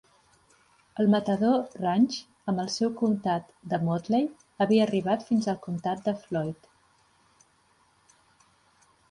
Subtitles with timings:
[1.01, 2.17] El Matador Ranch,
[2.53, 4.25] amb seu al comtat de Motley,
[4.67, 6.73] havia arribat fins al comtat de Floyd.